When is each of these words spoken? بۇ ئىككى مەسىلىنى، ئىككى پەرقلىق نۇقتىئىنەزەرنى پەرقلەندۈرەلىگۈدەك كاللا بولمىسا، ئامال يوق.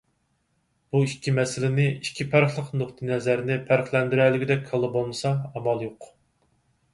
بۇ 0.93 1.01
ئىككى 1.07 1.33
مەسىلىنى، 1.39 1.85
ئىككى 1.89 2.25
پەرقلىق 2.31 2.71
نۇقتىئىنەزەرنى 2.79 3.59
پەرقلەندۈرەلىگۈدەك 3.69 4.65
كاللا 4.71 4.91
بولمىسا، 4.97 5.35
ئامال 5.53 5.87
يوق. 5.89 6.11